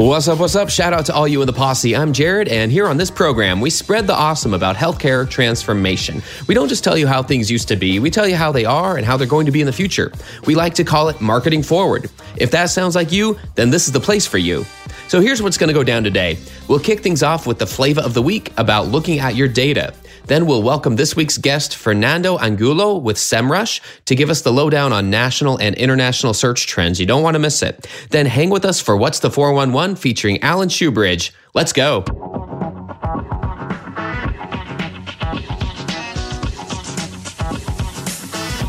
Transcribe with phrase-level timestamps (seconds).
[0.00, 0.70] What's up, what's up?
[0.70, 1.94] Shout out to all you in the posse.
[1.94, 6.22] I'm Jared, and here on this program, we spread the awesome about healthcare transformation.
[6.48, 8.64] We don't just tell you how things used to be, we tell you how they
[8.64, 10.10] are and how they're going to be in the future.
[10.46, 12.08] We like to call it marketing forward.
[12.38, 14.64] If that sounds like you, then this is the place for you.
[15.08, 16.38] So here's what's going to go down today.
[16.66, 19.92] We'll kick things off with the flavor of the week about looking at your data.
[20.26, 24.92] Then we'll welcome this week's guest, Fernando Angulo with SEMrush, to give us the lowdown
[24.92, 27.00] on national and international search trends.
[27.00, 27.88] You don't want to miss it.
[28.10, 31.32] Then hang with us for What's the 411 featuring Alan Shoebridge.
[31.54, 32.02] Let's go.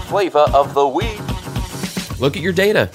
[0.07, 1.19] Flavor of the week.
[2.19, 2.89] Look at your data.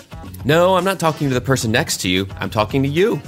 [0.45, 2.29] No, I'm not talking to the person next to you.
[2.39, 3.21] I'm talking to you.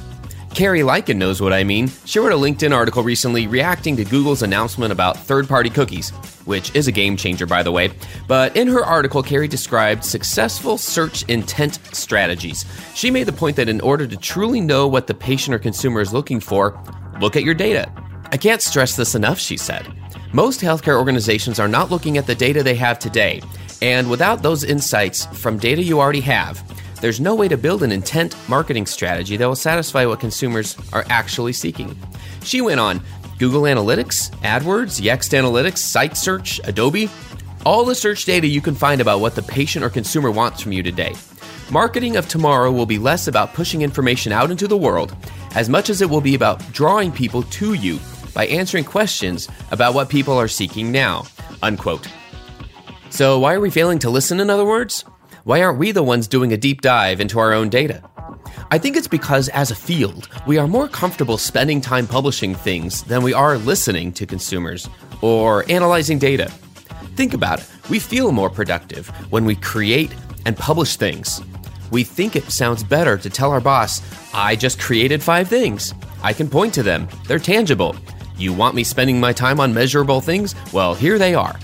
[0.59, 1.89] Carrie Liken knows what I mean.
[2.05, 6.11] She wrote a LinkedIn article recently reacting to Google's announcement about third party cookies,
[6.47, 7.93] which is a game changer, by the way.
[8.27, 12.65] But in her article, Carrie described successful search intent strategies.
[12.97, 16.01] She made the point that in order to truly know what the patient or consumer
[16.01, 16.77] is looking for,
[17.21, 17.89] look at your data.
[18.33, 19.87] I can't stress this enough, she said.
[20.33, 23.43] Most healthcare organizations are not looking at the data they have today,
[23.81, 26.61] and without those insights from data you already have,
[27.01, 31.05] there's no way to build an intent marketing strategy that will satisfy what consumers are
[31.09, 31.97] actually seeking.
[32.43, 33.03] She went on
[33.39, 37.09] Google Analytics, AdWords, Yext Analytics, Site Search, Adobe,
[37.65, 40.73] all the search data you can find about what the patient or consumer wants from
[40.73, 41.15] you today.
[41.71, 45.15] Marketing of tomorrow will be less about pushing information out into the world
[45.55, 47.99] as much as it will be about drawing people to you
[48.35, 51.25] by answering questions about what people are seeking now.
[51.63, 52.09] Unquote.
[53.11, 55.05] So, why are we failing to listen, in other words?
[55.49, 58.03] Why aren't we the ones doing a deep dive into our own data?
[58.71, 63.03] I think it's because, as a field, we are more comfortable spending time publishing things
[63.05, 64.91] than we are listening to consumers
[65.23, 66.51] or analyzing data.
[67.17, 67.67] Think about it.
[67.89, 70.15] We feel more productive when we create
[70.45, 71.41] and publish things.
[71.91, 74.03] We think it sounds better to tell our boss,
[74.35, 75.95] I just created five things.
[76.23, 77.97] I can point to them, they're tangible.
[78.37, 80.55] You want me spending my time on measurable things?
[80.75, 81.59] Well, here they are.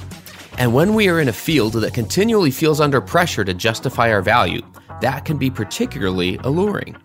[0.57, 4.23] And when we are in a field that continually feels under pressure to justify our
[4.23, 4.63] value,
[5.01, 6.97] that can be particularly alluring.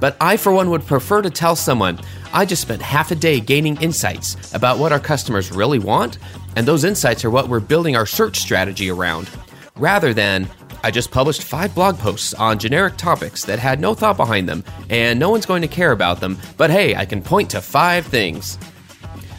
[0.00, 1.98] But I, for one, would prefer to tell someone
[2.32, 6.18] I just spent half a day gaining insights about what our customers really want,
[6.54, 9.28] and those insights are what we're building our search strategy around,
[9.76, 10.48] rather than
[10.84, 14.62] I just published five blog posts on generic topics that had no thought behind them,
[14.88, 18.06] and no one's going to care about them, but hey, I can point to five
[18.06, 18.58] things.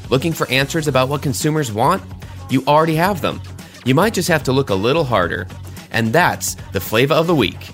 [0.09, 2.03] Looking for answers about what consumers want?
[2.50, 3.41] You already have them.
[3.85, 5.47] You might just have to look a little harder.
[5.91, 7.72] And that's the flavor of the week.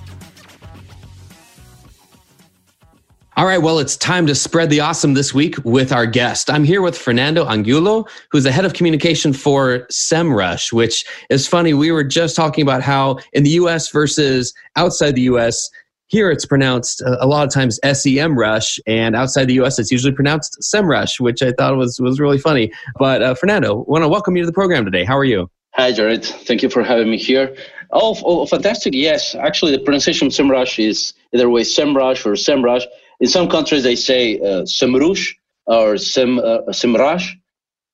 [3.36, 6.52] All right, well, it's time to spread the awesome this week with our guest.
[6.52, 11.74] I'm here with Fernando Angulo, who's the head of communication for SEMrush, which is funny.
[11.74, 15.68] We were just talking about how in the US versus outside the US,
[16.14, 19.92] here it's pronounced uh, a lot of times SEM Rush, and outside the US it's
[19.92, 22.72] usually pronounced SEMrush, which I thought was, was really funny.
[23.00, 25.06] But uh, Fernando, I want to welcome you to the program today.
[25.06, 25.50] How are you?
[25.74, 26.24] Hi, Jared.
[26.24, 27.56] Thank you for having me here.
[27.90, 28.94] Oh, oh fantastic.
[28.94, 32.84] Yes, actually, the pronunciation SEMrush is either way SEMrush or SEMrush.
[33.20, 35.34] In some countries, they say uh, SEMrush
[35.66, 37.26] or Sem, uh, SEMrush.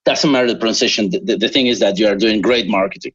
[0.03, 1.09] Doesn't matter the pronunciation.
[1.09, 3.13] The, the, the thing is that you are doing great marketing.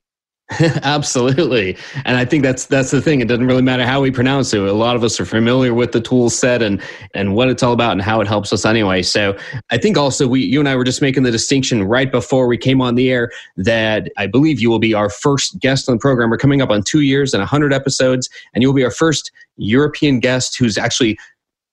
[0.60, 1.74] Absolutely.
[2.04, 3.22] And I think that's that's the thing.
[3.22, 4.60] It doesn't really matter how we pronounce it.
[4.60, 6.82] A lot of us are familiar with the tool set and
[7.14, 9.00] and what it's all about and how it helps us anyway.
[9.00, 9.38] So
[9.70, 12.58] I think also we you and I were just making the distinction right before we
[12.58, 16.00] came on the air that I believe you will be our first guest on the
[16.00, 16.28] program.
[16.28, 20.20] We're coming up on two years and hundred episodes, and you'll be our first European
[20.20, 21.18] guest who's actually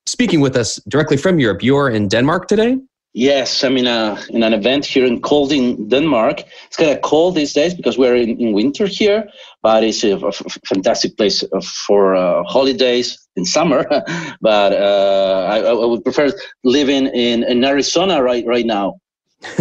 [0.06, 1.62] speaking with us directly from Europe.
[1.62, 2.77] You're in Denmark today?
[3.13, 6.43] Yes, I'm in a in an event here in cold in Denmark.
[6.67, 9.27] It's kind of cold these days because we're in, in winter here,
[9.61, 10.17] but it's a,
[10.65, 13.85] fantastic place uh, for uh, holidays in summer.
[14.41, 16.31] but uh, I, I, would prefer
[16.63, 19.00] living in, in Arizona right right now.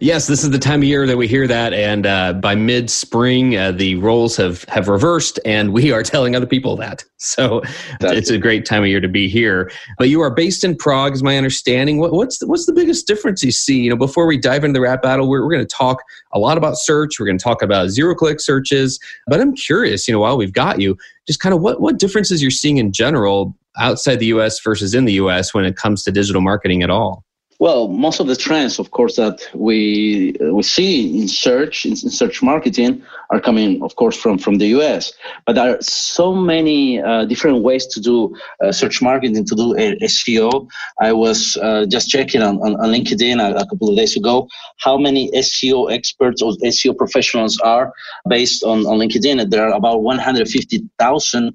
[0.00, 2.88] yes, this is the time of year that we hear that, and uh, by mid
[2.88, 7.04] spring, uh, the roles have have reversed, and we are telling other people that.
[7.18, 7.62] So
[7.98, 9.72] That's it's a great time of year to be here.
[9.98, 11.98] But you are based in Prague, is my understanding.
[11.98, 13.80] What, what's the, what's the biggest difference you see?
[13.80, 16.02] You know, before we dive into the rap battle, we're, we're going to talk
[16.32, 17.18] a lot about search.
[17.18, 19.00] We're going to talk about zero click searches.
[19.26, 20.96] But I'm curious, you know, while we've got you,
[21.26, 24.60] just kind of what what differences you're seeing in general outside the U.S.
[24.60, 25.52] versus in the U.S.
[25.52, 27.25] when it comes to digital marketing at all.
[27.58, 31.92] Well, most of the trends, of course, that we uh, we see in search in,
[31.92, 35.14] in, search marketing are coming, of course, from from the U.S.
[35.46, 39.74] But there are so many uh, different ways to do uh, search marketing, to do
[40.02, 40.68] SEO.
[41.00, 44.48] I was uh, just checking on, on, on LinkedIn a, a, couple of days ago
[44.78, 47.90] how many SEO experts or SEO professionals are
[48.28, 49.50] based on, on LinkedIn.
[49.50, 51.54] There are about 150,000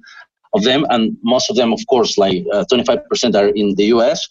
[0.54, 4.28] of them, and most of them, of course, like 25% uh, are in the U.S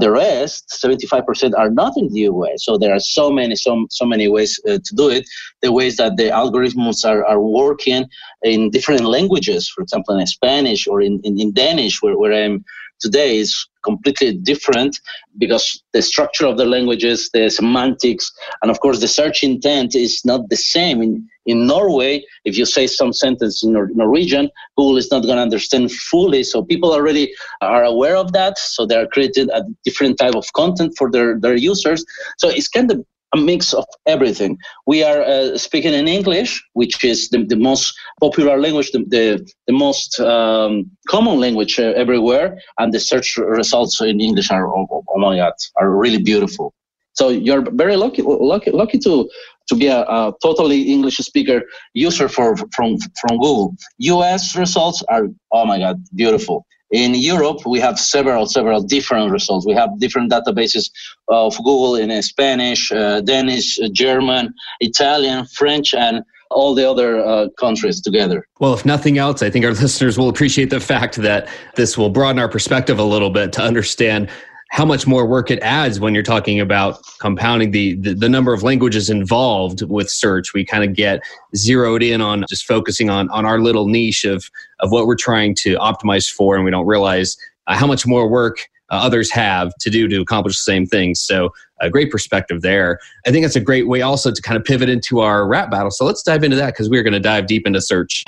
[0.00, 2.64] the rest, 75% are not in the US.
[2.64, 5.24] So there are so many, so, so many ways uh, to do it.
[5.62, 8.06] The ways that the algorithms are, are working
[8.42, 12.64] in different languages, for example, in Spanish or in, in, in Danish, where, where I'm
[13.00, 14.98] today is completely different
[15.38, 18.30] because the structure of the languages, the semantics,
[18.62, 21.02] and of course the search intent is not the same.
[21.02, 25.42] In, in Norway, if you say some sentence in Norwegian, Google is not going to
[25.42, 26.42] understand fully.
[26.42, 27.32] So people already
[27.62, 28.58] are aware of that.
[28.58, 32.04] So they are creating a different type of content for their, their users.
[32.38, 33.04] So it's kind of
[33.34, 34.58] a mix of everything.
[34.86, 39.52] We are uh, speaking in English, which is the, the most popular language, the, the,
[39.66, 45.04] the most um, common language uh, everywhere, and the search results in English are, oh,
[45.08, 46.74] oh, my God, are really beautiful.
[47.12, 49.28] So you're very lucky, lucky, lucky to
[49.68, 51.62] to be a, a totally English speaker
[51.94, 53.74] user for from from Google.
[53.98, 56.66] US results are oh my God, beautiful.
[56.90, 59.64] In Europe, we have several, several different results.
[59.64, 60.90] We have different databases
[61.28, 68.00] of Google in Spanish, uh, Danish, German, Italian, French, and all the other uh, countries
[68.00, 68.46] together.
[68.58, 72.10] Well, if nothing else, I think our listeners will appreciate the fact that this will
[72.10, 74.28] broaden our perspective a little bit to understand
[74.70, 78.52] how much more work it adds when you're talking about compounding the, the, the number
[78.52, 80.54] of languages involved with search.
[80.54, 81.22] We kind of get
[81.56, 85.54] zeroed in on just focusing on on our little niche of of what we're trying
[85.56, 87.36] to optimize for, and we don't realize
[87.66, 91.20] uh, how much more work uh, others have to do to accomplish the same things.
[91.20, 93.00] So, a great perspective there.
[93.26, 95.90] I think that's a great way also to kind of pivot into our rap battle.
[95.90, 98.24] So let's dive into that because we're going to dive deep into search.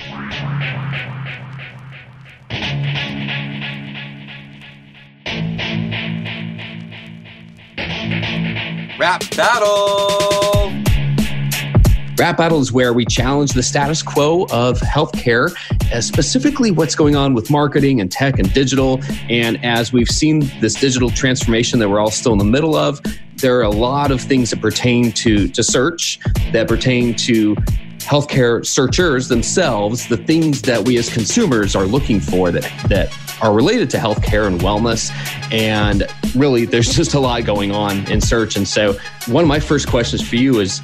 [9.02, 10.70] Rap Battle.
[12.16, 15.52] Rap Battle is where we challenge the status quo of healthcare,
[15.92, 19.00] uh, specifically what's going on with marketing and tech and digital.
[19.28, 23.00] And as we've seen this digital transformation that we're all still in the middle of,
[23.38, 26.20] there are a lot of things that pertain to, to search,
[26.52, 27.56] that pertain to
[27.98, 33.52] healthcare searchers themselves, the things that we as consumers are looking for that, that are
[33.52, 35.10] related to healthcare and wellness.
[35.52, 36.04] And
[36.34, 38.56] really, there's just a lot going on in search.
[38.56, 38.96] And so,
[39.26, 40.80] one of my first questions for you is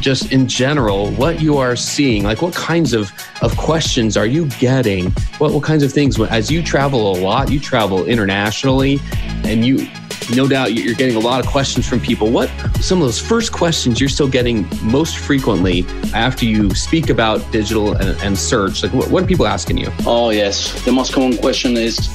[0.00, 4.46] just in general, what you are seeing, like what kinds of, of questions are you
[4.58, 5.10] getting?
[5.38, 8.98] What, what kinds of things, as you travel a lot, you travel internationally,
[9.44, 9.88] and you
[10.34, 12.30] no doubt you're getting a lot of questions from people.
[12.30, 12.48] What
[12.80, 15.84] some of those first questions you're still getting most frequently
[16.14, 18.82] after you speak about digital and, and search?
[18.82, 19.88] Like, what, what are people asking you?
[20.06, 20.82] Oh, yes.
[20.84, 22.08] The most common question is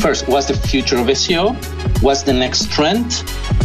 [0.00, 1.54] first, what's the future of SEO?
[2.02, 3.12] What's the next trend?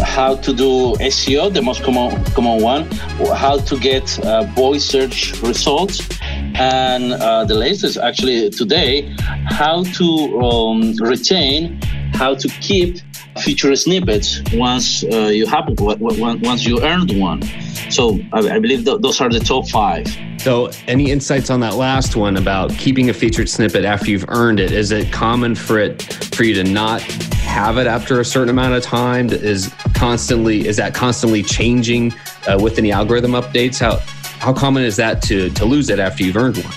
[0.03, 2.89] How to do SEO, the most common, common one.
[3.36, 6.08] How to get uh, voice search results.
[6.55, 9.15] And uh, the latest, actually, today,
[9.46, 11.79] how to um, retain,
[12.13, 13.00] how to keep
[13.40, 17.42] feature snippets once uh, you have once you earned one.
[17.90, 20.08] So I, I believe th- those are the top five.
[20.40, 24.60] So, any insights on that last one about keeping a featured snippet after you've earned
[24.60, 24.72] it?
[24.72, 26.02] Is it common for it
[26.34, 29.30] for you to not have it after a certain amount of time?
[29.30, 32.12] Is constantly is that constantly changing
[32.48, 33.80] uh, with any algorithm updates?
[33.80, 33.98] How
[34.40, 36.74] how common is that to to lose it after you've earned one?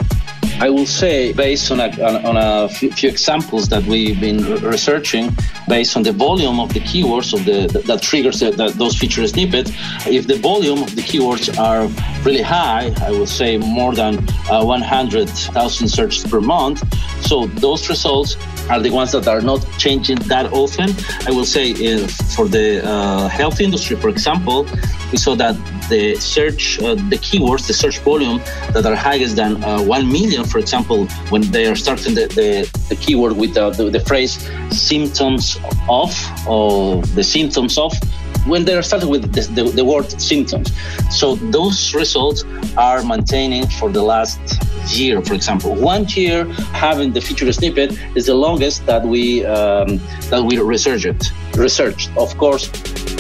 [0.60, 1.88] I will say, based on a,
[2.22, 5.34] on a few examples that we've been researching,
[5.68, 9.70] based on the volume of the keywords of the that triggers the, those feature snippets,
[10.06, 11.86] if the volume of the keywords are
[12.24, 14.18] really high, I would say more than
[14.50, 16.82] uh, 100,000 searches per month.
[17.24, 18.36] So those results
[18.70, 20.90] are the ones that are not changing that often.
[21.26, 22.06] I will say uh,
[22.36, 24.66] for the uh, health industry, for example,
[25.10, 25.56] we saw that
[25.88, 28.40] the search, uh, the keywords, the search volume
[28.72, 32.86] that are highest than uh, 1 million, for example, when they are starting the, the,
[32.88, 34.38] the keyword with the, the, the phrase
[34.70, 35.53] symptoms
[35.88, 36.12] of
[36.48, 37.92] or the symptoms of
[38.46, 40.70] when they're starting with the, the, the, word symptoms.
[41.10, 42.44] So those results
[42.76, 44.40] are maintaining for the last
[44.88, 45.74] year, for example.
[45.74, 49.98] One year having the feature snippet is the longest that we um,
[50.30, 51.32] that we researched.
[51.56, 52.66] Researched, of course,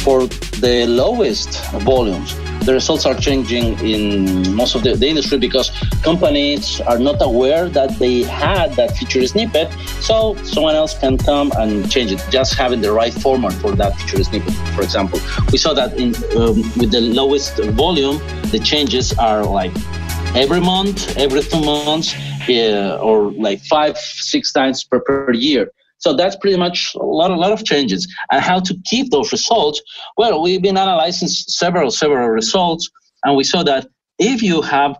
[0.04, 0.26] for
[0.60, 5.70] the lowest volumes the results are changing in most of the, the, industry because
[6.02, 9.70] companies are not aware that they had that feature snippet.
[10.00, 12.24] So someone else can come and change it.
[12.30, 15.20] Just having the right format for that feature snippet, for example.
[15.52, 18.18] We saw that in um, with the lowest volume,
[18.50, 19.72] the changes are like
[20.34, 22.14] every month, every two months,
[22.48, 25.70] or like five, six times per, per year.
[26.04, 28.06] So that's pretty much a lot, a lot of changes.
[28.30, 29.80] And how to keep those results?
[30.18, 32.90] Well, we've been analyzing several, several results,
[33.24, 34.98] and we saw that if you have a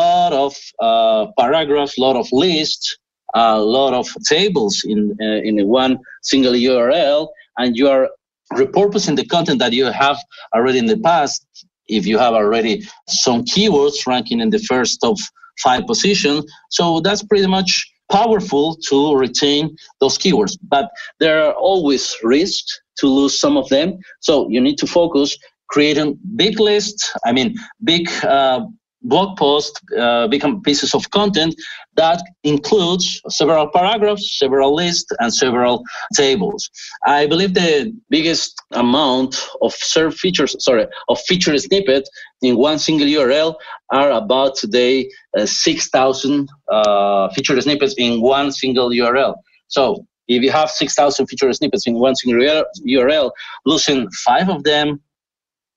[0.00, 2.98] lot of uh, paragraphs, a lot of lists,
[3.34, 8.10] a lot of tables in uh, in one single URL, and you are
[8.52, 10.18] repurposing the content that you have
[10.56, 11.46] already in the past.
[11.86, 15.20] If you have already some keywords ranking in the first of
[15.62, 22.14] five position, so that's pretty much powerful to retain those keywords, but there are always
[22.22, 23.98] risks to lose some of them.
[24.20, 25.36] So you need to focus
[25.68, 27.12] creating big lists.
[27.24, 28.60] I mean, big uh,
[29.04, 31.54] blog posts, uh, big pieces of content
[31.96, 35.82] that includes several paragraphs, several lists, and several
[36.16, 36.70] tables.
[37.06, 42.08] I believe the biggest amount of SERP features, sorry, of feature snippet
[42.40, 43.54] in one single URL
[43.90, 49.34] are about today uh, 6,000 uh, feature snippets in one single URL.
[49.68, 52.42] So if you have 6,000 feature snippets in one single
[52.86, 53.30] URL,
[53.66, 55.00] losing five of them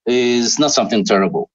[0.05, 1.49] is not something terrible.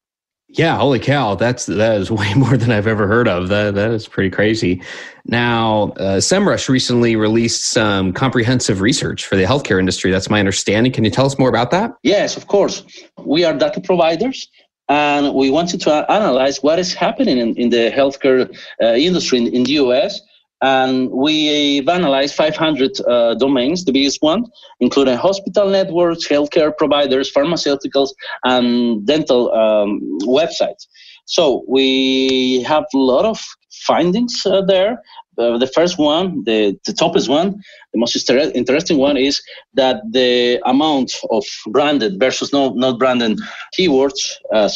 [0.52, 1.36] Yeah, holy cow!
[1.36, 3.48] That's that is way more than I've ever heard of.
[3.48, 4.82] That that is pretty crazy.
[5.26, 10.10] Now, uh, SEMrush recently released some comprehensive research for the healthcare industry.
[10.10, 10.92] That's my understanding.
[10.92, 11.92] Can you tell us more about that?
[12.02, 12.84] Yes, of course.
[13.18, 14.48] We are data providers,
[14.88, 18.50] and we wanted to analyze what is happening in, in the healthcare
[18.82, 20.20] uh, industry in, in the US
[20.62, 24.44] and we've analyzed 500 uh, domains, the biggest one,
[24.80, 28.10] including hospital networks, healthcare providers, pharmaceuticals,
[28.44, 30.86] and dental um, websites.
[31.24, 33.40] So we have a lot of
[33.86, 35.00] findings uh, there.
[35.38, 37.54] Uh, the first one, the, the toughest one,
[37.92, 39.40] the most interesting one is
[39.74, 43.38] that the amount of branded versus no, not branded
[43.78, 44.20] keywords
[44.52, 44.68] uh,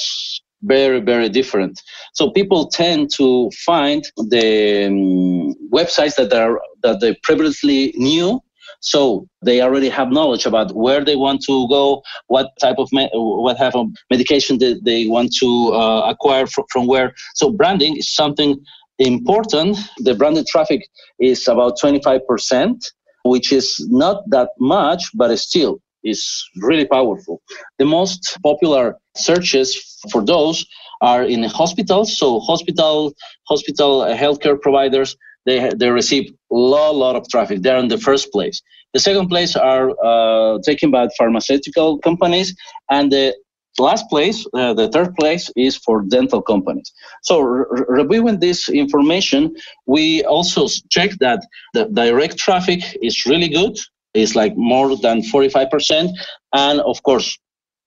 [0.64, 1.80] very very different.
[2.14, 8.40] So people tend to find the um, websites that are that they previously knew.
[8.80, 13.10] So they already have knowledge about where they want to go what type of me-
[13.14, 17.14] what type of medication that they want to uh, acquire fr- from where.
[17.34, 18.62] So branding is something
[18.98, 19.78] important.
[19.98, 20.82] The branded traffic
[21.18, 22.80] is about 25%
[23.24, 27.42] which is not that much but still is really powerful.
[27.78, 30.64] The most popular searches for those
[31.00, 32.16] are in hospitals.
[32.18, 33.12] So hospital,
[33.48, 37.62] hospital uh, healthcare providers, they they receive a lot, lot of traffic.
[37.62, 38.62] They're in the first place.
[38.94, 42.54] The second place are uh, taken by pharmaceutical companies,
[42.90, 43.34] and the
[43.78, 46.92] last place, uh, the third place, is for dental companies.
[47.22, 49.54] So re- reviewing this information,
[49.86, 51.40] we also check that
[51.74, 53.76] the direct traffic is really good
[54.14, 56.10] is like more than 45%.
[56.52, 57.38] And of course,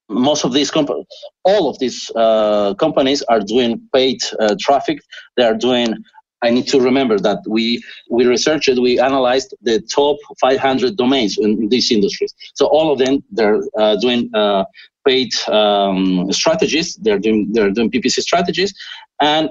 [0.10, 1.06] most of these companies,
[1.44, 5.00] all of these uh, companies are doing paid uh, traffic.
[5.36, 5.96] They are doing.
[6.44, 11.52] I need to remember that we we researched, we analyzed the top 500 domains in,
[11.64, 12.34] in these industries.
[12.54, 14.66] So all of them, they're uh, doing uh,
[15.06, 16.96] paid um, strategies.
[17.02, 18.74] They're doing they're doing PPC strategies,
[19.20, 19.50] and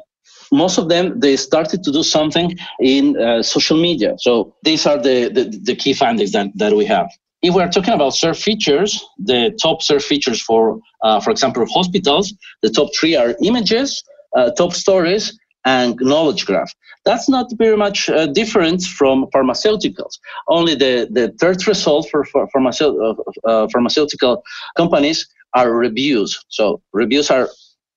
[0.53, 4.15] most of them they started to do something in uh, social media.
[4.19, 7.09] So these are the, the, the key findings that, that we have.
[7.43, 12.35] If we're talking about search features the top search features for uh, for example hospitals
[12.63, 14.03] the top three are images
[14.37, 16.73] uh, top stories and knowledge graph.
[17.05, 20.19] That's not very much uh, different from pharmaceuticals.
[20.49, 24.43] Only the, the third result for, for pharmaceutical, uh, uh, pharmaceutical
[24.77, 26.45] companies are reviews.
[26.49, 27.49] So reviews are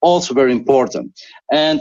[0.01, 1.19] also very important.
[1.51, 1.79] And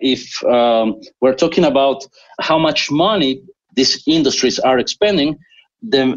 [0.00, 2.04] if um, we're talking about
[2.40, 3.42] how much money
[3.74, 5.36] these industries are expending,
[5.82, 6.16] then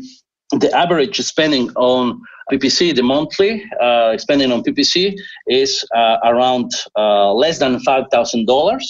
[0.51, 2.21] the average spending on
[2.51, 5.15] PPC, the monthly uh, spending on PPC
[5.47, 8.81] is uh, around uh, less than $5,000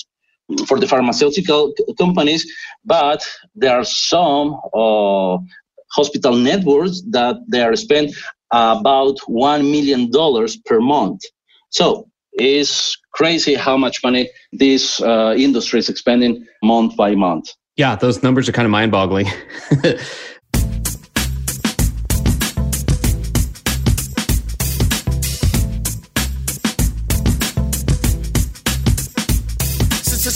[0.68, 2.50] for the pharmaceutical companies,
[2.86, 3.24] but
[3.56, 5.38] there are some uh,
[5.92, 8.12] hospital networks that they are spent
[8.52, 11.22] about one million dollars per month.
[11.70, 17.50] So it's crazy how much money this uh, industry is expending month by month.
[17.76, 18.72] Yeah, those numbers are kind of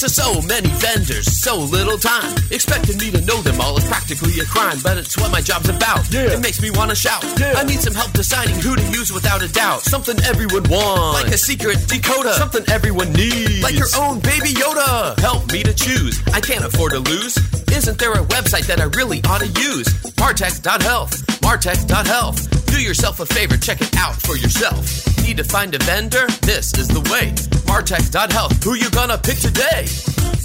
[0.03, 0.13] mind-boggling.
[0.13, 2.36] So many vendors, so little time.
[2.51, 5.69] Expecting me to know them all is practically a crime, but it's what my job's
[5.69, 6.12] about.
[6.12, 6.33] Yeah.
[6.33, 7.24] It makes me want to shout.
[7.39, 7.53] Yeah.
[7.57, 9.81] I need some help deciding who to use without a doubt.
[9.81, 12.33] Something everyone wants, like a secret decoder.
[12.33, 15.19] Something everyone needs, like your own baby Yoda.
[15.19, 16.22] Help me to choose.
[16.33, 17.38] I can't afford to lose.
[17.74, 19.88] Isn't there a website that I really ought to use?
[20.15, 21.25] Martech.health.
[21.42, 22.65] Martech.health.
[22.68, 24.86] Do yourself a favor, check it out for yourself.
[25.24, 26.27] Need to find a vendor?
[26.42, 27.32] This is the way.
[27.65, 28.63] Martech.health.
[28.63, 29.86] Who you gonna pick today?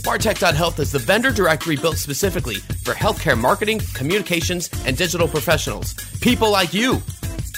[0.04, 5.94] Martech.health is the vendor directory built specifically for healthcare marketing, communications, and digital professionals.
[6.20, 6.96] People like you.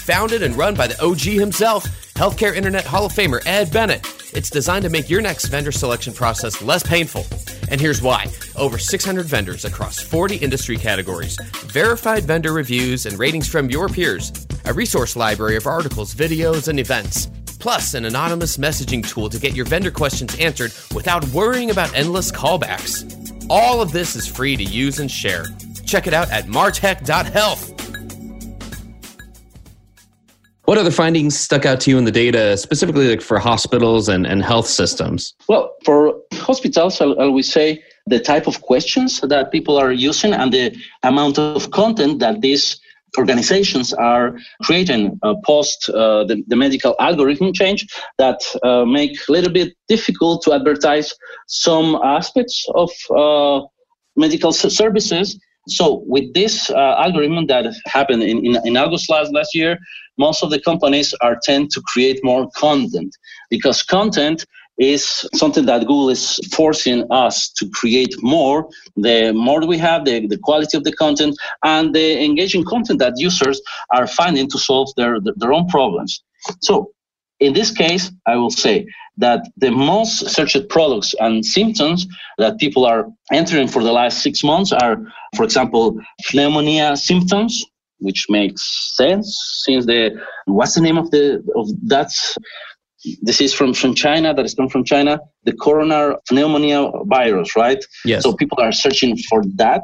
[0.01, 1.85] Founded and run by the OG himself,
[2.15, 4.20] Healthcare Internet Hall of Famer Ed Bennett.
[4.33, 7.25] It's designed to make your next vendor selection process less painful.
[7.69, 13.47] And here's why over 600 vendors across 40 industry categories, verified vendor reviews and ratings
[13.47, 14.31] from your peers,
[14.65, 17.27] a resource library of articles, videos, and events,
[17.59, 22.31] plus an anonymous messaging tool to get your vendor questions answered without worrying about endless
[22.31, 23.05] callbacks.
[23.49, 25.45] All of this is free to use and share.
[25.85, 27.80] Check it out at martech.health.
[30.65, 34.27] What other findings stuck out to you in the data, specifically like for hospitals and,
[34.27, 35.33] and health systems?
[35.47, 40.53] Well, for hospitals, I, would say the type of questions that people are using and
[40.53, 42.79] the amount of content that these
[43.17, 47.85] organizations are creating uh, post uh, the, the, medical algorithm change
[48.17, 51.13] that uh, make a little bit difficult to advertise
[51.47, 53.65] some aspects of uh,
[54.15, 55.37] medical services
[55.67, 59.77] so with this uh, algorithm that happened in, in, in, August last, last year,
[60.27, 63.11] most of the companies are tend to create more content
[63.49, 64.45] because content
[64.77, 65.03] is
[65.41, 68.57] something that Google is forcing us to create more.
[69.07, 73.13] The more we have, the, the quality of the content and the engaging content that
[73.17, 73.61] users
[73.97, 76.23] are finding to solve their, their own problems.
[76.61, 76.91] So
[77.39, 78.85] in this case, I will say
[79.17, 82.07] that the most searched products and symptoms
[82.37, 84.97] that people are entering for the last six months are,
[85.35, 85.99] for example,
[86.33, 87.65] pneumonia symptoms,
[88.01, 88.61] which makes
[88.97, 89.27] sense
[89.63, 90.01] since the
[90.45, 92.11] what's the name of the of that
[93.23, 97.83] disease from, from China that is come from China, the coronary pneumonia virus, right?
[98.05, 98.23] Yes.
[98.23, 99.83] So people are searching for that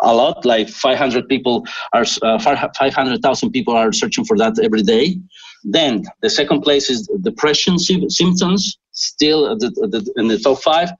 [0.00, 0.44] a lot.
[0.44, 5.18] Like 500 people are uh, 500,000 people are searching for that every day.
[5.64, 10.90] Then the second place is depression symptoms, still the, the, in the top five.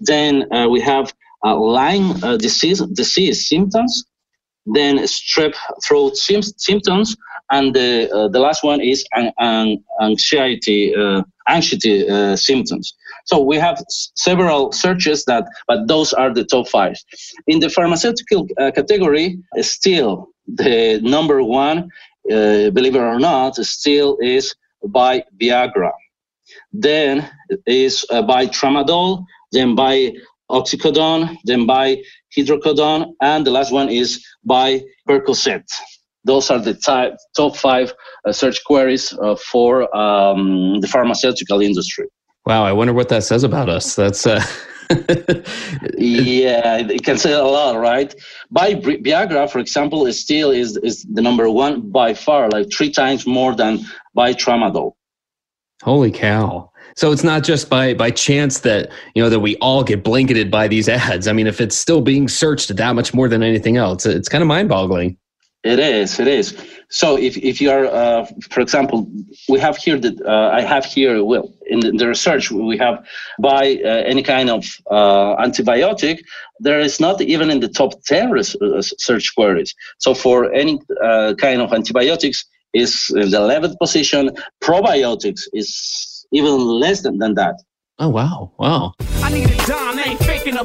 [0.00, 1.12] Then uh, we have
[1.44, 4.04] uh, Lyme uh, disease disease symptoms.
[4.74, 5.54] Then strep
[5.86, 7.16] throat symptoms,
[7.50, 12.94] and the uh, the last one is an, an anxiety uh, anxiety uh, symptoms.
[13.24, 13.82] So we have
[14.14, 16.96] several searches that, but those are the top five.
[17.46, 21.90] In the pharmaceutical category, still the number one
[22.28, 24.54] uh, believe it or not, still is
[24.86, 25.92] buy Viagra.
[26.72, 27.28] Then
[27.66, 30.12] is uh, buy tramadol, then buy
[30.50, 32.02] oxycodone, then buy
[32.36, 35.64] hydrocodone, and the last one is buy Percocet.
[36.24, 37.92] Those are the type, top five
[38.26, 42.06] uh, search queries uh, for um, the pharmaceutical industry.
[42.46, 43.94] Wow, I wonder what that says about us.
[43.94, 44.44] That's uh,
[45.98, 48.14] yeah, it can say a lot, right?
[48.50, 52.90] Buy Viagra, for example, is still is is the number one by far, like three
[52.90, 53.80] times more than
[54.14, 54.92] buy tramadol.
[55.82, 56.70] Holy cow!
[56.96, 60.50] So it's not just by by chance that you know that we all get blanketed
[60.50, 61.28] by these ads.
[61.28, 64.42] I mean, if it's still being searched that much more than anything else, it's kind
[64.42, 65.16] of mind boggling.
[65.62, 66.18] It is.
[66.18, 66.56] It is.
[66.88, 69.06] So if, if you are, uh, for example,
[69.46, 73.06] we have here that uh, I have here, well, in the, research we have
[73.40, 76.20] buy uh, any kind of uh, antibiotic,
[76.60, 79.74] there is not even in the top 10 res- uh, search queries.
[79.98, 84.30] So for any uh, kind of antibiotics is in the 11th position.
[84.62, 87.56] Probiotics is even less than, than that.
[87.98, 88.52] Oh, wow.
[88.58, 88.94] Wow.
[89.22, 90.64] I need a dime, ain't faking a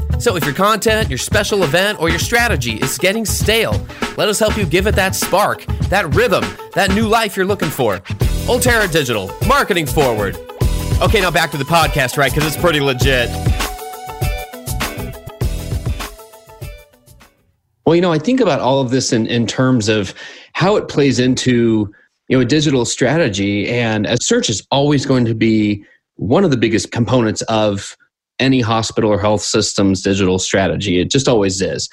[0.21, 3.83] So if your content, your special event, or your strategy is getting stale,
[4.17, 7.71] let us help you give it that spark, that rhythm, that new life you're looking
[7.71, 7.97] for.
[8.45, 10.37] Ultera Digital, marketing forward.
[11.01, 12.31] Okay, now back to the podcast, right?
[12.31, 13.29] Because it's pretty legit.
[17.87, 20.13] Well, you know, I think about all of this in, in terms of
[20.53, 21.91] how it plays into
[22.27, 25.83] you know a digital strategy, and a search is always going to be
[26.17, 27.97] one of the biggest components of
[28.41, 30.99] any hospital or health system's digital strategy.
[30.99, 31.89] It just always is.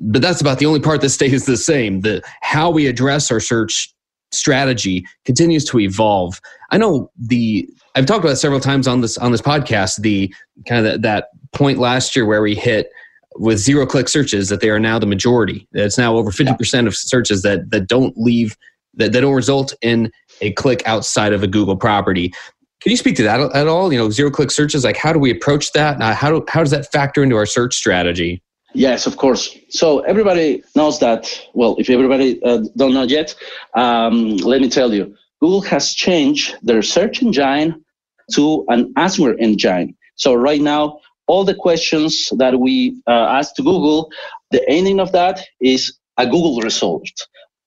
[0.00, 2.00] But that's about the only part that stays the same.
[2.00, 3.94] The how we address our search
[4.32, 6.40] strategy continues to evolve.
[6.70, 10.34] I know the I've talked about several times on this on this podcast the
[10.66, 12.90] kind of that, that point last year where we hit
[13.36, 15.68] with zero click searches that they are now the majority.
[15.72, 16.88] It's now over 50% yeah.
[16.88, 18.56] of searches that that don't leave
[18.96, 22.32] that, that don't result in a click outside of a Google property.
[22.80, 23.92] Can you speak to that at all?
[23.92, 26.02] You know, zero click searches, like how do we approach that?
[26.02, 28.42] How, do, how does that factor into our search strategy?
[28.74, 29.56] Yes, of course.
[29.70, 31.30] So everybody knows that.
[31.54, 33.34] Well, if everybody uh, don't know yet,
[33.74, 37.84] um, let me tell you, Google has changed their search engine
[38.32, 39.96] to an answer engine.
[40.16, 44.10] So right now, all the questions that we uh, ask to Google,
[44.50, 47.08] the ending of that is a Google result,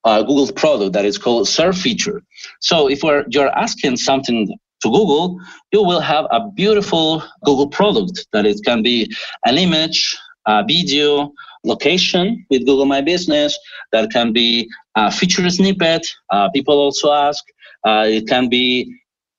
[0.05, 2.21] a Google product that is called SERP feature.
[2.61, 5.39] So if you're asking something to Google,
[5.71, 9.11] you will have a beautiful Google product that it can be
[9.45, 11.31] an image, a video,
[11.63, 13.57] location with Google My Business,
[13.91, 16.07] that can be a feature snippet.
[16.29, 17.43] Uh, people also ask.
[17.85, 18.93] Uh, it can be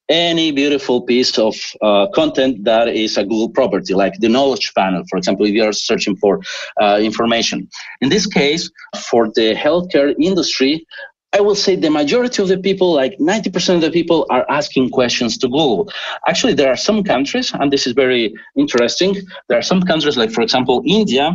[0.08, 5.02] any beautiful piece of uh, content that is a Google property, like the knowledge panel,
[5.10, 6.40] for example, if you are searching for
[6.80, 7.68] uh, information.
[8.00, 10.86] In this case, for the healthcare industry,
[11.34, 14.90] I will say the majority of the people, like 90% of the people, are asking
[14.90, 15.90] questions to Google.
[16.26, 19.14] Actually, there are some countries, and this is very interesting.
[19.48, 21.34] There are some countries, like for example, India,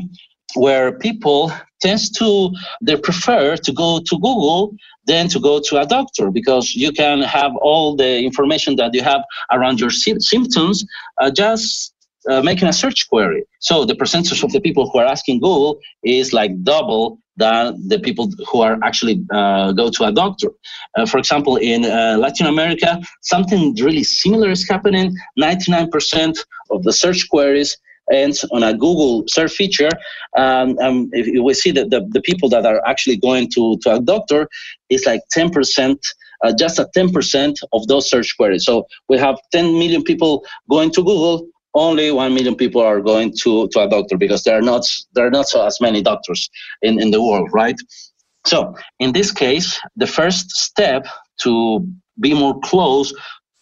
[0.55, 1.51] where people
[1.81, 2.49] tends to
[2.81, 4.75] they prefer to go to Google
[5.05, 9.03] than to go to a doctor because you can have all the information that you
[9.03, 10.85] have around your symptoms
[11.21, 11.93] uh, just
[12.29, 13.43] uh, making a search query.
[13.59, 17.99] So the percentage of the people who are asking Google is like double than the
[17.99, 20.49] people who are actually uh, go to a doctor.
[20.95, 25.15] Uh, for example, in uh, Latin America, something really similar is happening.
[25.39, 26.37] 99%
[26.69, 27.77] of the search queries
[28.11, 29.89] and on a Google search feature,
[30.37, 33.95] um, um, if we see that the, the people that are actually going to, to
[33.95, 34.47] a doctor
[34.89, 35.97] is like 10%,
[36.43, 38.65] uh, just a 10% of those search queries.
[38.65, 43.33] So we have 10 million people going to Google, only 1 million people are going
[43.41, 46.49] to, to a doctor because there are not there are not so as many doctors
[46.81, 47.75] in, in the world right?
[48.45, 51.05] So in this case the first step
[51.41, 51.87] to
[52.19, 53.13] be more close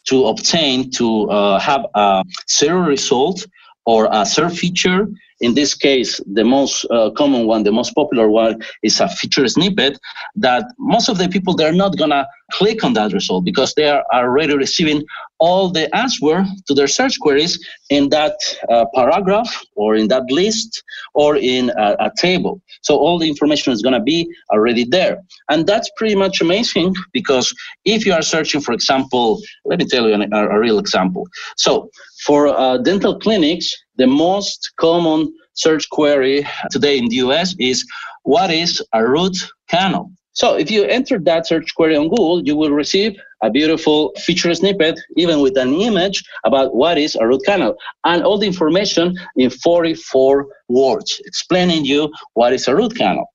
[0.07, 3.45] to obtain to uh, have a zero result
[3.85, 5.07] or a zero feature
[5.41, 9.47] in this case, the most uh, common one, the most popular one is a feature
[9.47, 9.99] snippet
[10.35, 14.03] that most of the people, they're not to click on that result because they are
[14.13, 15.03] already receiving
[15.39, 18.35] all the answer to their search queries in that
[18.69, 20.83] uh, paragraph or in that list
[21.15, 22.61] or in a, a table.
[22.83, 25.17] So all the information is to be already there.
[25.49, 27.53] And that's pretty much amazing because
[27.85, 31.27] if you are searching, for example, let me tell you a, a real example.
[31.57, 31.89] So
[32.25, 37.85] for uh, dental clinics, the most common search query today in the US is
[38.23, 39.37] what is a root
[39.69, 40.11] canal?
[40.33, 43.11] So if you enter that search query on Google, you will receive
[43.43, 48.23] a beautiful feature snippet, even with an image about what is a root canal and
[48.23, 53.27] all the information in 44 words explaining you what is a root canal.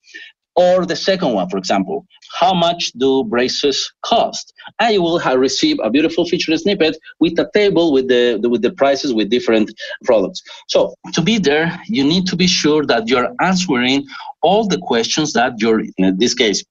[0.57, 2.07] Or the second one, for example,
[2.41, 4.55] how much do braces cost?
[4.81, 8.63] And you will have receive a beautiful feature snippet with a table with the, with
[8.63, 9.71] the prices with different
[10.05, 10.43] products.
[10.69, 14.07] So to be there, you need to be sure that you're answering
[14.43, 16.65] all the questions that your, in this case,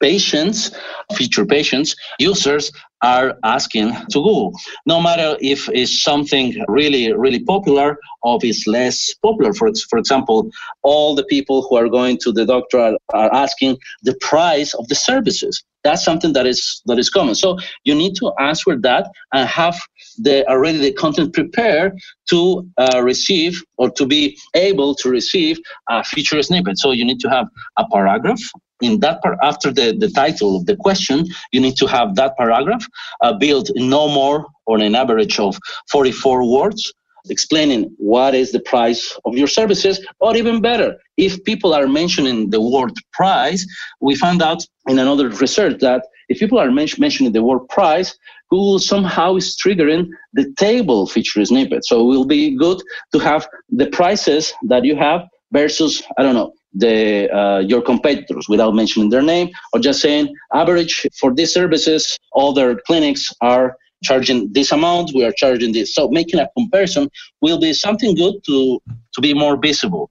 [0.00, 0.70] patients,
[1.14, 2.70] future patients, users
[3.02, 4.52] are asking to Google.
[4.86, 9.52] No matter if it's something really, really popular or if it's less popular.
[9.52, 10.50] For, for example,
[10.82, 14.88] all the people who are going to the doctor are, are asking the price of
[14.88, 15.62] the services.
[15.84, 17.36] That's something that is that is common.
[17.36, 19.78] So you need to answer that and have
[20.18, 21.92] the already the content prepared
[22.30, 25.58] to uh, receive or to be able to receive
[25.88, 26.78] a feature snippet.
[26.78, 27.46] So you need to have
[27.78, 28.40] a paragraph
[28.82, 32.36] in that part after the, the title of the question you need to have that
[32.36, 32.84] paragraph
[33.22, 35.58] uh, built no more or an average of
[35.90, 36.92] 44 words
[37.30, 42.50] explaining what is the price of your services or even better if people are mentioning
[42.50, 43.66] the word price
[44.00, 48.16] we found out in another research that if people are men- mentioning the word price
[48.50, 51.84] google somehow is triggering the table feature snippet.
[51.84, 52.80] So it will be good
[53.12, 58.46] to have the prices that you have versus i don't know the uh, your competitors
[58.48, 64.52] without mentioning their name or just saying average for these services other clinics are charging
[64.52, 65.94] this amount we are charging this.
[65.94, 67.08] So making a comparison
[67.40, 68.80] will be something good to
[69.14, 70.10] to be more visible.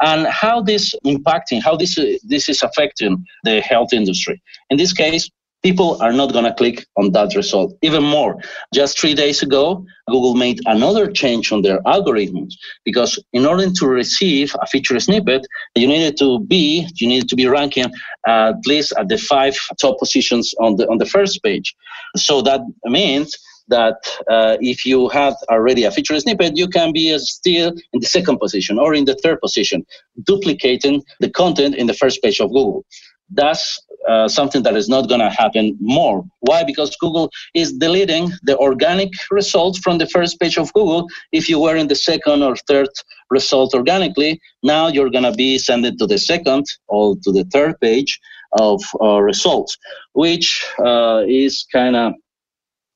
[0.00, 4.42] And how this impacting how this this is affecting the health industry.
[4.70, 5.30] In this case
[5.62, 7.74] people are not going to click on that result.
[7.82, 8.36] Even more,
[8.72, 13.86] just three days ago, Google made another change on their algorithms because in order to
[13.86, 17.86] receive a feature snippet, you needed to be you needed to be ranking
[18.26, 21.74] at least at the five top positions on the on the first page.
[22.16, 23.36] So that means
[23.68, 23.96] that
[24.30, 28.38] uh, if you have already a feature snippet, you can be still in the second
[28.38, 29.84] position or in the third position,
[30.24, 32.84] duplicating the content in the first page of Google.
[33.30, 36.24] That's uh, something that is not going to happen more.
[36.40, 36.64] Why?
[36.64, 41.06] Because Google is deleting the organic results from the first page of Google.
[41.32, 42.88] If you were in the second or third
[43.30, 47.78] result organically, now you're going to be sent to the second or to the third
[47.80, 48.18] page
[48.52, 49.76] of uh, results,
[50.14, 52.14] which uh, is kind of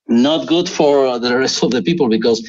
[0.08, 2.42] not good for the rest of the people because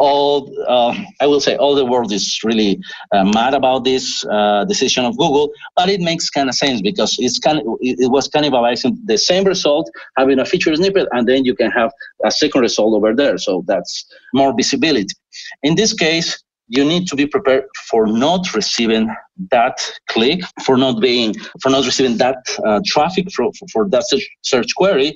[0.00, 2.80] all uh, I will say all the world is really
[3.12, 7.16] uh, mad about this uh, decision of Google, but it makes kind of sense because
[7.18, 11.44] it's kind of, it, was cannibalizing the same result, having a feature snippet, and then
[11.44, 11.92] you can have
[12.24, 13.36] a second result over there.
[13.38, 15.14] So that's more visibility.
[15.62, 19.14] In this case, you need to be prepared for not receiving
[19.50, 19.76] that
[20.08, 24.04] click, for not being, for not receiving that uh, traffic for, for that
[24.42, 25.14] search query,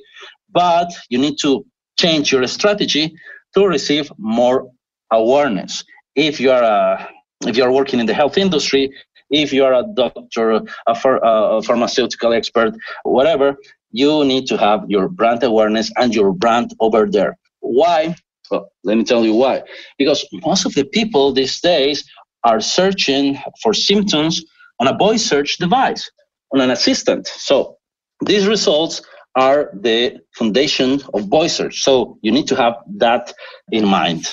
[0.51, 1.65] but you need to
[1.99, 3.15] change your strategy
[3.55, 4.69] to receive more
[5.15, 5.85] awareness.
[6.15, 7.09] If you are a,
[7.47, 8.91] if you are working in the health industry,
[9.31, 12.75] if you are a doctor, a, a pharmaceutical expert,
[13.05, 13.57] whatever,
[13.91, 17.37] you need to have your brand awareness and your brand over there.
[17.61, 18.15] Why?
[18.51, 19.63] Well, let me tell you why.
[19.99, 22.05] Because most of the people these days
[22.45, 24.45] are searching for symptoms
[24.81, 26.11] on a voice search device,
[26.53, 27.27] on an assistant.
[27.27, 27.79] So
[28.25, 29.03] these results
[29.37, 31.83] are the foundation of voice search.
[31.83, 33.33] So you need to have that
[33.73, 34.33] in mind.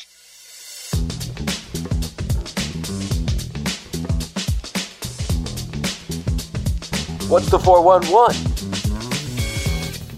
[7.32, 8.36] What's the 411?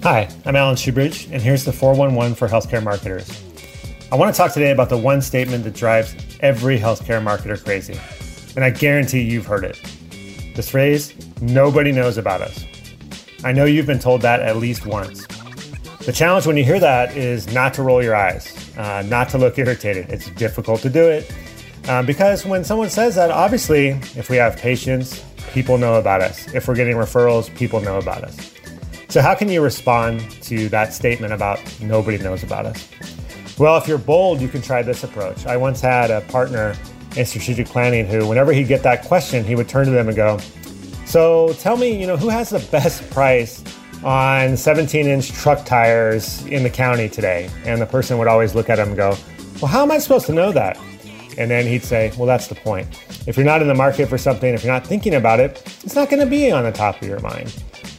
[0.02, 3.30] Hi, I'm Alan Shoebridge, and here's the 411 for healthcare marketers.
[4.12, 8.00] I want to talk today about the one statement that drives every healthcare marketer crazy,
[8.56, 9.80] and I guarantee you've heard it.
[10.56, 12.66] This phrase, nobody knows about us.
[13.44, 15.28] I know you've been told that at least once.
[16.08, 19.38] The challenge when you hear that is not to roll your eyes, uh, not to
[19.38, 20.10] look irritated.
[20.10, 21.32] It's difficult to do it
[21.88, 25.24] um, because when someone says that, obviously, if we have patients,
[25.54, 26.54] people know about us.
[26.54, 28.54] If we're getting referrals, people know about us.
[29.08, 32.90] So, how can you respond to that statement about nobody knows about us?
[33.60, 35.46] Well, if you're bold, you can try this approach.
[35.46, 36.76] I once had a partner
[37.16, 40.18] in strategic planning who, whenever he'd get that question, he would turn to them and
[40.18, 40.40] go,
[41.06, 43.64] so tell me, you know, who has the best price
[44.04, 47.52] on 17 inch truck tires in the county today?
[47.66, 49.16] And the person would always look at him and go,
[49.62, 50.76] Well, how am I supposed to know that?
[51.38, 52.88] And then he'd say, Well, that's the point.
[53.28, 55.96] If you're not in the market for something, if you're not thinking about it, it's
[55.96, 57.50] not going to be on the top of your mind.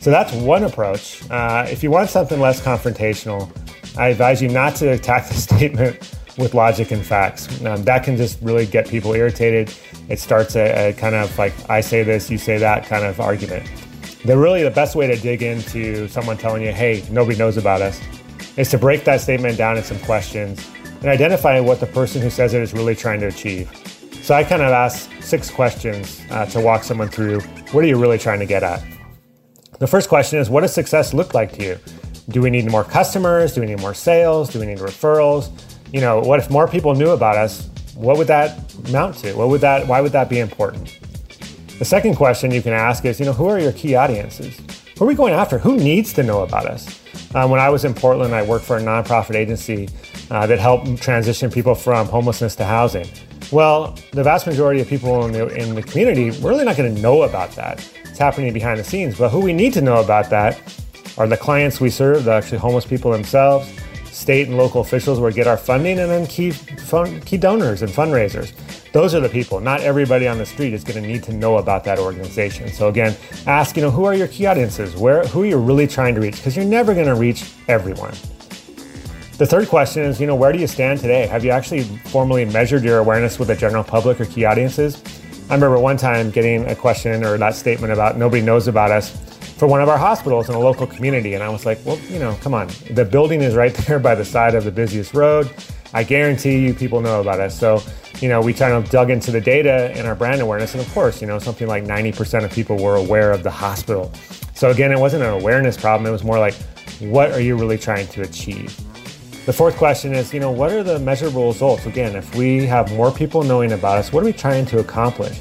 [0.01, 1.29] So that's one approach.
[1.31, 3.51] Uh, if you want something less confrontational,
[3.97, 7.49] I advise you not to attack the statement with logic and facts.
[7.65, 9.73] Um, that can just really get people irritated.
[10.09, 13.21] It starts a, a, kind of like I say this, you say that kind of
[13.21, 13.71] argument.
[14.25, 17.83] The really the best way to dig into someone telling you, hey, nobody knows about
[17.83, 18.01] us,
[18.57, 20.67] is to break that statement down in some questions
[21.05, 23.71] and identify what the person who says it is really trying to achieve.
[24.23, 27.41] So I kind of ask six questions uh, to walk someone through.
[27.73, 28.83] What are you really trying to get at?
[29.79, 31.79] The first question is, what does success look like to you?
[32.31, 33.55] Do we need more customers?
[33.55, 34.49] Do we need more sales?
[34.51, 35.53] Do we need referrals?
[35.95, 37.71] you know, what if more people knew about us?
[37.95, 39.33] What would that amount to?
[39.35, 39.87] What would that?
[39.87, 40.99] Why would that be important?
[41.79, 44.61] The second question you can ask is, you know, who are your key audiences?
[44.99, 45.57] Who are we going after?
[45.57, 47.01] Who needs to know about us?
[47.37, 49.89] Um, when I was in Portland, I worked for a nonprofit agency
[50.31, 53.07] uh, that help transition people from homelessness to housing.
[53.53, 56.95] Well, the vast majority of people in the, in the community, we're really not going
[56.95, 57.89] to know about that.
[58.05, 59.19] It's happening behind the scenes.
[59.19, 60.61] But who we need to know about that
[61.19, 63.71] are the clients we serve, the actually homeless people themselves,
[64.07, 67.83] state and local officials where we get our funding, and then key fun, key donors
[67.83, 68.53] and fundraisers.
[68.93, 69.61] Those are the people.
[69.61, 72.69] Not everybody on the street is going to need to know about that organization.
[72.69, 74.95] So again, ask, you know, who are your key audiences?
[74.97, 76.37] Where who are you really trying to reach?
[76.37, 78.15] Because you're never going to reach everyone.
[79.37, 81.27] The third question is, you know, where do you stand today?
[81.27, 85.03] Have you actually formally measured your awareness with the general public or key audiences?
[85.51, 89.11] I remember one time getting a question or that statement about nobody knows about us
[89.59, 91.35] for one of our hospitals in a local community.
[91.35, 92.69] And I was like, well, you know, come on.
[92.93, 95.53] The building is right there by the side of the busiest road.
[95.93, 97.59] I guarantee you people know about us.
[97.59, 97.83] So,
[98.21, 100.75] you know, we kind of dug into the data and our brand awareness.
[100.75, 104.13] And of course, you know, something like 90% of people were aware of the hospital.
[104.55, 106.07] So again, it wasn't an awareness problem.
[106.07, 106.55] It was more like,
[107.01, 108.79] what are you really trying to achieve?
[109.47, 111.85] The fourth question is, you know, what are the measurable results?
[111.85, 115.39] Again, if we have more people knowing about us, what are we trying to accomplish?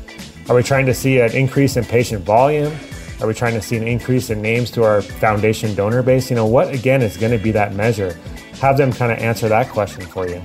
[0.50, 2.76] Are we trying to see an increase in patient volume?
[3.22, 6.30] Are we trying to see an increase in names to our foundation donor base?
[6.30, 8.20] You know, what again is going to be that measure?
[8.60, 10.42] Have them kind of answer that question for you.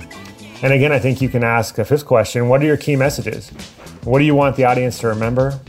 [0.61, 3.49] And again, I think you can ask a fifth question What are your key messages?
[4.05, 5.59] What do you want the audience to remember?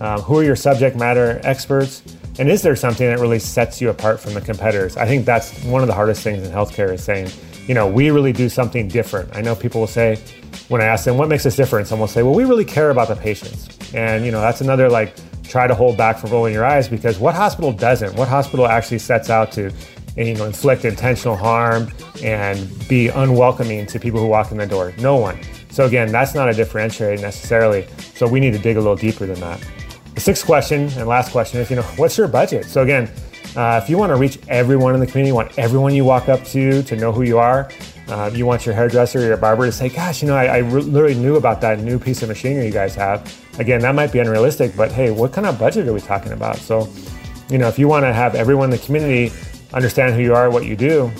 [0.00, 2.02] Um, who are your subject matter experts?
[2.38, 4.96] And is there something that really sets you apart from the competitors?
[4.96, 7.30] I think that's one of the hardest things in healthcare is saying,
[7.68, 9.34] you know, we really do something different.
[9.36, 10.20] I know people will say,
[10.68, 12.90] when I ask them what makes us different, someone will say, well, we really care
[12.90, 13.68] about the patients.
[13.94, 17.18] And, you know, that's another like try to hold back from rolling your eyes because
[17.18, 18.16] what hospital doesn't?
[18.16, 19.72] What hospital actually sets out to,
[20.16, 21.88] you know, inflict intentional harm
[22.22, 24.92] and be unwelcoming to people who walk in the door?
[24.98, 25.38] No one.
[25.70, 27.86] So again, that's not a differentiator necessarily.
[28.14, 29.64] So we need to dig a little deeper than that.
[30.14, 32.66] The sixth question and last question is, you know, what's your budget?
[32.66, 33.10] So again,
[33.56, 36.28] uh, if you want to reach everyone in the community, you want everyone you walk
[36.28, 37.70] up to to know who you are.
[38.08, 40.56] Uh, you want your hairdresser or your barber to say, "Gosh, you know, I, I
[40.58, 44.12] re- literally knew about that new piece of machinery you guys have." Again, that might
[44.12, 46.56] be unrealistic, but hey, what kind of budget are we talking about?
[46.56, 46.88] So,
[47.48, 49.32] you know, if you want to have everyone in the community
[49.72, 51.10] understand who you are, what you do,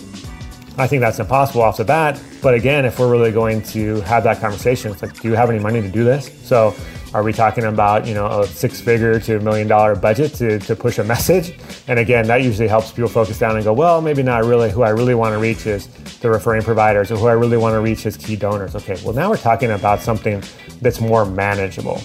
[0.77, 2.21] I think that's impossible off the bat.
[2.43, 5.51] But again, if we're really going to have that conversation, it's like, do you have
[5.51, 6.31] any money to do this?
[6.43, 6.75] So
[7.15, 10.59] are we talking about, you know, a six figure to a million dollar budget to,
[10.59, 11.57] to push a message?
[11.87, 14.69] And again, that usually helps people focus down and go, well, maybe not really.
[14.69, 15.87] Who I really want to reach is
[16.19, 18.75] the referring providers or who I really want to reach is key donors.
[18.75, 20.43] Okay, well, now we're talking about something
[20.83, 22.01] that's more manageable.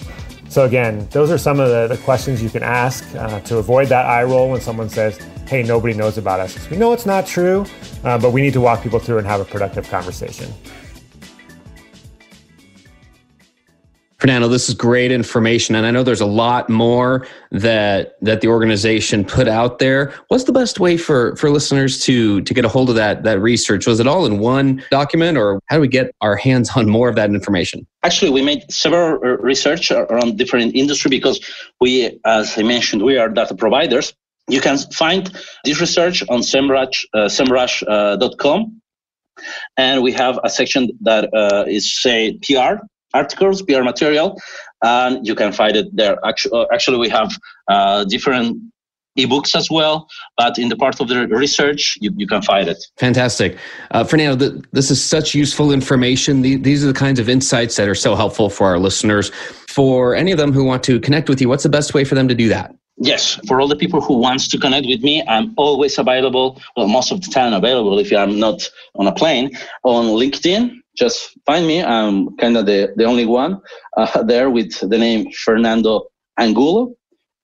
[0.48, 3.88] So again, those are some of the, the questions you can ask uh, to avoid
[3.88, 5.18] that eye roll when someone says,
[5.48, 6.70] hey, nobody knows about us.
[6.70, 7.66] We know it's not true,
[8.04, 10.52] uh, but we need to walk people through and have a productive conversation.
[14.20, 18.48] Fernando, this is great information, and I know there's a lot more that that the
[18.48, 20.12] organization put out there.
[20.28, 23.40] What's the best way for for listeners to to get a hold of that that
[23.40, 23.86] research?
[23.86, 27.08] Was it all in one document, or how do we get our hands on more
[27.08, 27.86] of that information?
[28.02, 31.40] Actually, we made several research around different industry because
[31.80, 34.12] we, as I mentioned, we are data providers.
[34.50, 35.32] You can find
[35.64, 38.60] this research on semrush, uh, semrush.com.
[38.60, 39.42] Uh,
[39.78, 44.40] and we have a section that uh, is say PR articles, PR material,
[44.82, 46.16] and you can find it there.
[46.24, 47.30] Actually, uh, actually we have
[47.68, 48.58] uh, different
[49.18, 52.78] ebooks as well but in the part of the research you, you can find it.
[52.96, 53.58] Fantastic.
[53.90, 56.42] Uh, fernando this is such useful information.
[56.42, 59.30] The, these are the kinds of insights that are so helpful for our listeners.
[59.68, 62.14] For any of them who want to connect with you what's the best way for
[62.14, 65.22] them to do that yes for all the people who wants to connect with me
[65.26, 69.50] i'm always available well most of the time available if i'm not on a plane
[69.84, 71.82] on linkedin just find me.
[71.82, 73.60] I'm kind of the, the only one
[73.96, 76.06] uh, there with the name Fernando
[76.38, 76.94] Angulo.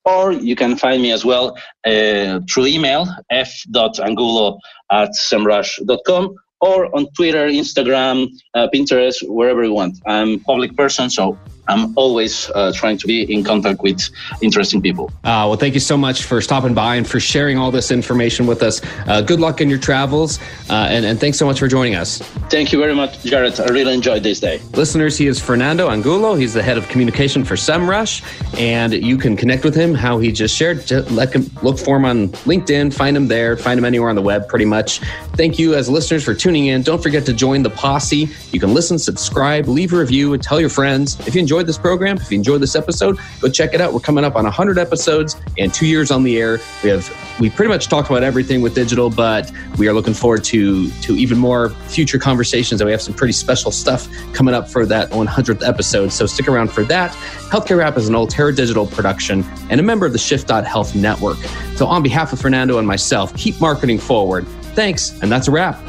[0.05, 4.57] Or you can find me as well uh, through email, f.angulo
[4.93, 9.99] at semrush.com, or on Twitter, Instagram, uh, Pinterest, wherever you want.
[10.07, 11.37] I'm a public person, so
[11.69, 14.09] I'm always uh, trying to be in contact with
[14.41, 15.11] interesting people.
[15.25, 18.47] Uh, well, thank you so much for stopping by and for sharing all this information
[18.47, 18.81] with us.
[19.07, 20.39] Uh, good luck in your travels,
[20.71, 22.19] uh, and, and, thanks so much for joining us.
[22.51, 23.59] Thank you very much, Jared.
[23.59, 24.61] I really enjoyed this day.
[24.75, 26.35] Listeners, he is Fernando Angulo.
[26.35, 28.23] He's the head of communication for SEMrush,
[28.59, 30.87] and you can connect with him how he just shared.
[30.87, 34.17] Just let him look for him on LinkedIn, find him there, find him anywhere on
[34.17, 35.01] the web, pretty much.
[35.37, 36.83] Thank you, as listeners, for tuning in.
[36.83, 38.29] Don't forget to join the posse.
[38.53, 41.19] You can listen, subscribe, leave a review, and tell your friends.
[41.27, 43.95] If you enjoy enjoyed this program, if you enjoyed this episode, go check it out.
[43.95, 46.59] We're coming up on 100 episodes and two years on the air.
[46.83, 50.45] We have we pretty much talked about everything with digital, but we are looking forward
[50.45, 52.83] to to even more future conversations.
[52.83, 56.13] And we have some pretty special stuff coming up for that 100th episode.
[56.13, 57.13] So stick around for that.
[57.51, 61.39] Healthcare Rap is an Ultera Digital production and a member of the Shift.Health network.
[61.77, 64.47] So on behalf of Fernando and myself, keep marketing forward.
[64.75, 65.81] Thanks, and that's a wrap.